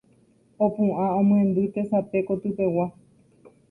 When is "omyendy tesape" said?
1.19-2.19